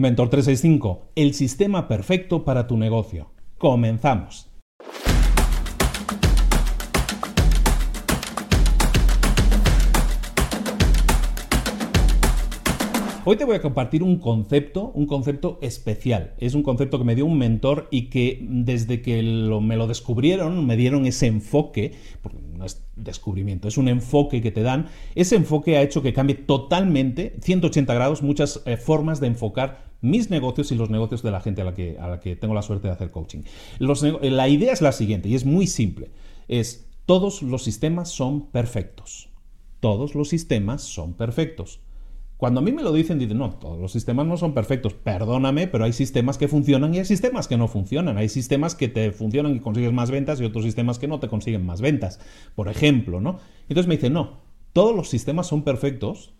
[0.00, 3.32] Mentor 365, el sistema perfecto para tu negocio.
[3.58, 4.50] Comenzamos.
[13.26, 16.32] Hoy te voy a compartir un concepto, un concepto especial.
[16.38, 20.66] Es un concepto que me dio un mentor y que desde que me lo descubrieron,
[20.66, 21.92] me dieron ese enfoque,
[22.60, 24.86] no es descubrimiento, es un enfoque que te dan.
[25.14, 30.30] Ese enfoque ha hecho que cambie totalmente, 180 grados, muchas eh, formas de enfocar mis
[30.30, 32.62] negocios y los negocios de la gente a la que, a la que tengo la
[32.62, 33.42] suerte de hacer coaching.
[33.78, 36.10] la idea es la siguiente y es muy simple.
[36.48, 39.30] Es todos los sistemas son perfectos.
[39.80, 41.80] Todos los sistemas son perfectos.
[42.40, 44.94] Cuando a mí me lo dicen, dicen, no, todos los sistemas no son perfectos.
[44.94, 48.16] Perdóname, pero hay sistemas que funcionan y hay sistemas que no funcionan.
[48.16, 51.28] Hay sistemas que te funcionan y consigues más ventas y otros sistemas que no te
[51.28, 52.18] consiguen más ventas.
[52.54, 53.40] Por ejemplo, ¿no?
[53.68, 54.38] Entonces me dicen, no,
[54.72, 56.32] todos los sistemas son perfectos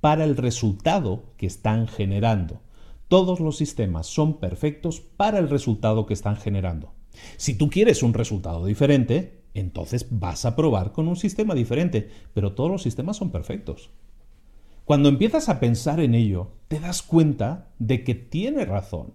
[0.00, 2.60] para el resultado que están generando.
[3.06, 6.92] Todos los sistemas son perfectos para el resultado que están generando.
[7.36, 12.54] Si tú quieres un resultado diferente, entonces vas a probar con un sistema diferente, pero
[12.54, 13.90] todos los sistemas son perfectos.
[14.84, 19.14] Cuando empiezas a pensar en ello, te das cuenta de que tiene razón.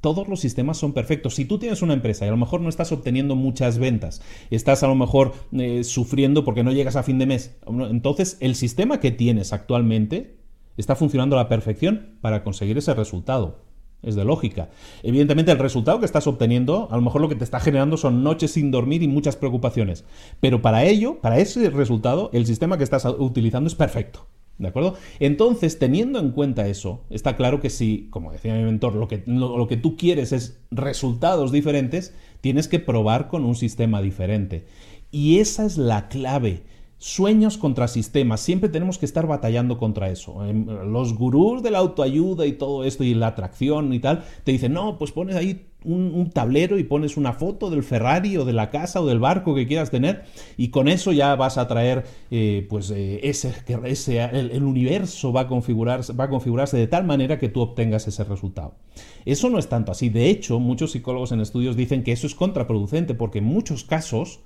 [0.00, 1.34] Todos los sistemas son perfectos.
[1.34, 4.82] Si tú tienes una empresa y a lo mejor no estás obteniendo muchas ventas, estás
[4.82, 9.00] a lo mejor eh, sufriendo porque no llegas a fin de mes, entonces el sistema
[9.00, 10.38] que tienes actualmente
[10.76, 13.60] está funcionando a la perfección para conseguir ese resultado.
[14.02, 14.70] Es de lógica.
[15.04, 18.24] Evidentemente el resultado que estás obteniendo, a lo mejor lo que te está generando son
[18.24, 20.04] noches sin dormir y muchas preocupaciones.
[20.40, 24.26] Pero para ello, para ese resultado, el sistema que estás utilizando es perfecto.
[24.58, 24.94] ¿De acuerdo?
[25.18, 29.22] Entonces, teniendo en cuenta eso, está claro que si, como decía mi mentor, lo que,
[29.26, 34.66] lo, que tú quieres es resultados diferentes, tienes que probar con un sistema diferente.
[35.10, 36.62] Y esa es la clave.
[37.02, 40.44] Sueños contra sistemas, siempre tenemos que estar batallando contra eso.
[40.44, 44.52] Em, los gurús de la autoayuda y todo esto y la atracción y tal, te
[44.52, 48.52] dicen, no, pues pones ahí un, tablero y pones una foto del Ferrari o de
[48.52, 50.22] la casa o del barco que quieras tener
[50.56, 53.52] y con eso ya vas a traer, eh, pues eh, ese,
[53.82, 57.62] ese el, el, universo va a, configurarse, va a configurarse de tal manera que tú
[57.62, 58.76] obtengas ese resultado.
[59.24, 60.08] Eso no es tanto así.
[60.08, 64.38] De hecho, muchos psicólogos en estudios dicen que eso es contraproducente porque en muchos casos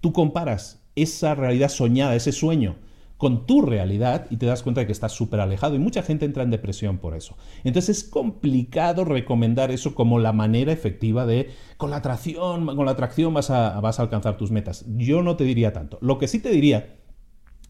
[0.00, 2.76] tú comparas esa realidad soñada, ese sueño,
[3.18, 6.24] con tu realidad y te das cuenta de que estás súper alejado y mucha gente
[6.24, 7.36] entra en depresión por eso.
[7.64, 12.92] Entonces es complicado recomendar eso como la manera efectiva de con la atracción, con la
[12.92, 14.86] atracción vas a, vas a alcanzar tus metas.
[14.96, 15.98] Yo no te diría tanto.
[16.00, 16.96] Lo que sí te diría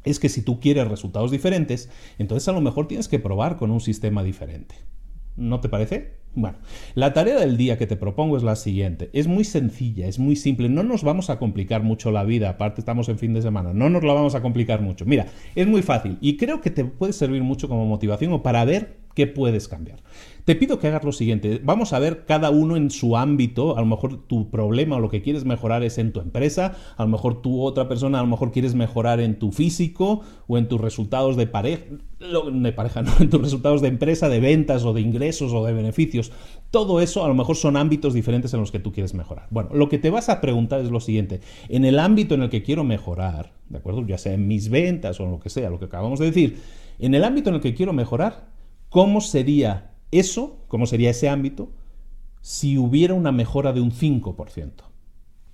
[0.04, 1.88] es que si tú quieres resultados diferentes,
[2.18, 4.74] entonces a lo mejor tienes que probar con un sistema diferente.
[5.36, 6.18] ¿No te parece?
[6.34, 6.58] Bueno,
[6.94, 9.10] la tarea del día que te propongo es la siguiente.
[9.12, 10.68] Es muy sencilla, es muy simple.
[10.68, 13.72] No nos vamos a complicar mucho la vida, aparte estamos en fin de semana.
[13.72, 15.04] No nos la vamos a complicar mucho.
[15.04, 18.64] Mira, es muy fácil y creo que te puede servir mucho como motivación o para
[18.64, 19.98] ver qué puedes cambiar.
[20.44, 21.60] Te pido que hagas lo siguiente.
[21.62, 23.76] Vamos a ver cada uno en su ámbito.
[23.76, 26.74] A lo mejor tu problema o lo que quieres mejorar es en tu empresa.
[26.96, 30.56] A lo mejor tú, otra persona, a lo mejor quieres mejorar en tu físico o
[30.56, 31.84] en tus resultados de pareja.
[32.52, 35.74] De pareja, no, en tus resultados de empresa, de ventas o de ingresos o de
[35.74, 36.17] beneficios.
[36.70, 39.46] Todo eso a lo mejor son ámbitos diferentes en los que tú quieres mejorar.
[39.50, 41.40] Bueno, lo que te vas a preguntar es lo siguiente.
[41.68, 44.06] En el ámbito en el que quiero mejorar, ¿de acuerdo?
[44.06, 46.60] Ya sea en mis ventas o en lo que sea, lo que acabamos de decir.
[46.98, 48.48] En el ámbito en el que quiero mejorar,
[48.88, 51.70] ¿cómo sería eso, ¿cómo sería ese ámbito?
[52.40, 54.72] Si hubiera una mejora de un 5%.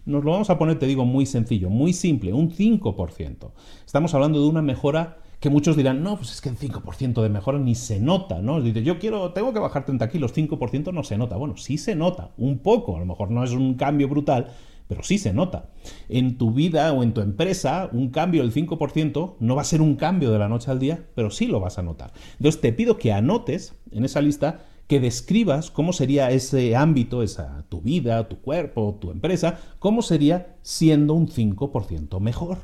[0.07, 3.53] Nos lo vamos a poner, te digo, muy sencillo, muy simple, un 5%.
[3.87, 7.29] Estamos hablando de una mejora que muchos dirán, no, pues es que el 5% de
[7.29, 8.63] mejora ni se nota, ¿no?
[8.63, 11.37] Dice, yo quiero, tengo que bajar 30 kilos, 5% no se nota.
[11.37, 14.53] Bueno, sí se nota, un poco, a lo mejor no es un cambio brutal,
[14.89, 15.69] pero sí se nota.
[16.09, 19.83] En tu vida o en tu empresa, un cambio del 5% no va a ser
[19.83, 22.15] un cambio de la noche al día, pero sí lo vas a notar.
[22.39, 27.67] Entonces te pido que anotes en esa lista que describas cómo sería ese ámbito, esa
[27.69, 32.61] tu vida, tu cuerpo, tu empresa, cómo sería siendo un 5% mejor.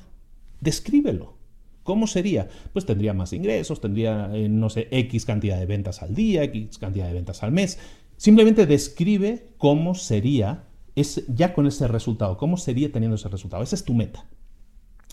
[0.62, 1.39] Descríbelo.
[1.82, 2.48] ¿Cómo sería?
[2.72, 6.78] Pues tendría más ingresos, tendría, eh, no sé, X cantidad de ventas al día, X
[6.78, 7.78] cantidad de ventas al mes.
[8.16, 10.64] Simplemente describe cómo sería
[10.94, 12.36] es ya con ese resultado.
[12.36, 13.62] ¿Cómo sería teniendo ese resultado?
[13.62, 14.26] Esa es tu meta.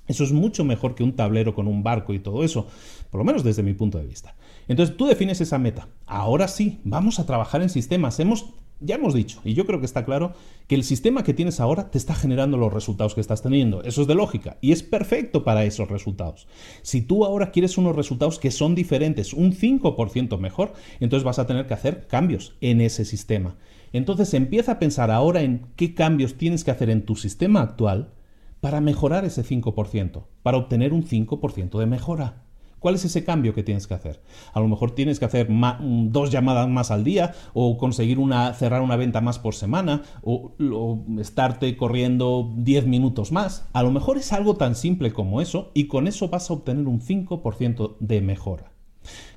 [0.07, 2.67] Eso es mucho mejor que un tablero con un barco y todo eso,
[3.11, 4.35] por lo menos desde mi punto de vista.
[4.67, 5.89] Entonces tú defines esa meta.
[6.05, 8.19] Ahora sí, vamos a trabajar en sistemas.
[8.19, 10.33] Hemos, ya hemos dicho, y yo creo que está claro,
[10.67, 13.83] que el sistema que tienes ahora te está generando los resultados que estás teniendo.
[13.83, 16.47] Eso es de lógica y es perfecto para esos resultados.
[16.83, 21.47] Si tú ahora quieres unos resultados que son diferentes, un 5% mejor, entonces vas a
[21.47, 23.55] tener que hacer cambios en ese sistema.
[23.93, 28.13] Entonces empieza a pensar ahora en qué cambios tienes que hacer en tu sistema actual
[28.61, 32.46] para mejorar ese 5%, para obtener un 5% de mejora.
[32.79, 34.21] ¿Cuál es ese cambio que tienes que hacer?
[34.53, 38.81] A lo mejor tienes que hacer dos llamadas más al día o conseguir una, cerrar
[38.81, 43.65] una venta más por semana o, o estarte corriendo 10 minutos más.
[43.73, 46.87] A lo mejor es algo tan simple como eso y con eso vas a obtener
[46.87, 48.71] un 5% de mejora.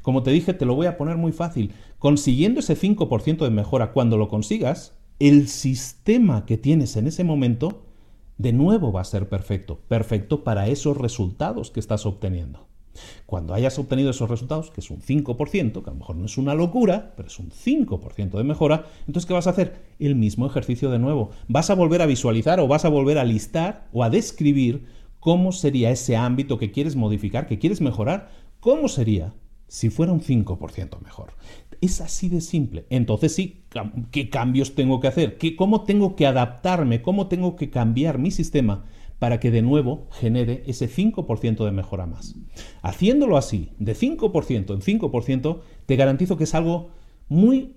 [0.03, 1.73] Como te dije, te lo voy a poner muy fácil.
[1.99, 7.83] Consiguiendo ese 5% de mejora, cuando lo consigas, el sistema que tienes en ese momento
[8.39, 12.70] de nuevo va a ser perfecto, perfecto para esos resultados que estás obteniendo.
[13.27, 16.39] Cuando hayas obtenido esos resultados, que es un 5%, que a lo mejor no es
[16.39, 19.83] una locura, pero es un 5% de mejora, entonces ¿qué vas a hacer?
[19.99, 21.31] El mismo ejercicio de nuevo.
[21.49, 24.87] Vas a volver a visualizar o vas a volver a listar o a describir
[25.21, 29.35] cómo sería ese ámbito que quieres modificar, que quieres mejorar, cómo sería
[29.69, 31.35] si fuera un 5% mejor.
[31.81, 32.87] Es así de simple.
[32.91, 33.63] Entonces sí,
[34.11, 35.39] ¿qué cambios tengo que hacer?
[35.39, 37.03] ¿Qué, ¿Cómo tengo que adaptarme?
[37.03, 38.85] ¿Cómo tengo que cambiar mi sistema
[39.21, 42.35] para que de nuevo genere ese 5% de mejora más?
[42.83, 46.89] Haciéndolo así, de 5% en 5%, te garantizo que es algo
[47.29, 47.77] muy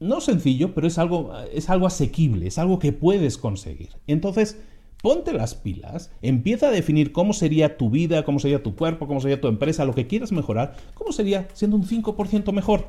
[0.00, 3.90] no sencillo, pero es algo, es algo asequible, es algo que puedes conseguir.
[4.08, 4.58] Entonces,
[5.00, 9.20] Ponte las pilas, empieza a definir cómo sería tu vida, cómo sería tu cuerpo, cómo
[9.20, 12.86] sería tu empresa, lo que quieras mejorar, cómo sería siendo un 5% mejor.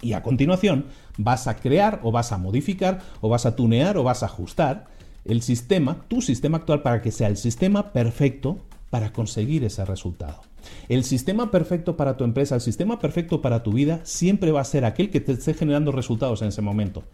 [0.00, 0.86] Y a continuación
[1.18, 4.86] vas a crear o vas a modificar o vas a tunear o vas a ajustar
[5.24, 8.58] el sistema, tu sistema actual, para que sea el sistema perfecto
[8.90, 10.40] para conseguir ese resultado.
[10.88, 14.64] El sistema perfecto para tu empresa, el sistema perfecto para tu vida, siempre va a
[14.64, 17.04] ser aquel que te esté generando resultados en ese momento.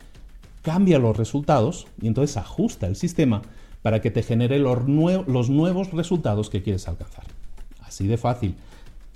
[0.62, 3.42] Cambia los resultados y entonces ajusta el sistema
[3.82, 4.78] para que te genere los,
[5.28, 7.24] los nuevos resultados que quieres alcanzar.
[7.82, 8.56] Así de fácil.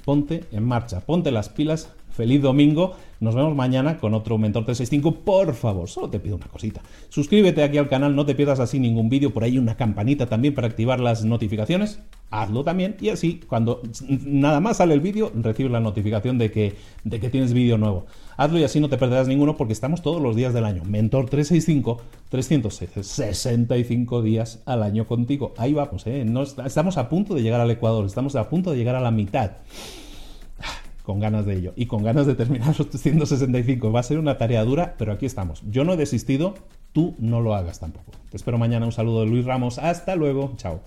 [0.05, 2.97] Ponte en marcha, ponte las pilas Feliz domingo.
[3.19, 5.25] Nos vemos mañana con otro Mentor 365.
[5.25, 6.83] Por favor, solo te pido una cosita.
[7.09, 9.33] Suscríbete aquí al canal, no te pierdas así ningún vídeo.
[9.33, 11.99] Por ahí una campanita también para activar las notificaciones.
[12.31, 13.81] Hazlo también y así cuando
[14.27, 16.75] nada más sale el vídeo recibes la notificación de que,
[17.05, 18.05] de que tienes vídeo nuevo.
[18.37, 20.85] Hazlo y así no te perderás ninguno porque estamos todos los días del año.
[20.85, 25.55] Mentor 365, 365 días al año contigo.
[25.57, 26.27] Ahí vamos, ¿eh?
[26.67, 29.53] estamos a punto de llegar al Ecuador, estamos a punto de llegar a la mitad
[31.11, 33.91] con ganas de ello y con ganas de terminar los 365.
[33.91, 35.61] Va a ser una tarea dura, pero aquí estamos.
[35.69, 36.55] Yo no he desistido,
[36.93, 38.13] tú no lo hagas tampoco.
[38.31, 38.87] Te espero mañana.
[38.87, 39.81] Un saludo de Luis Ramos.
[39.81, 40.53] Hasta luego.
[40.57, 40.83] Chao.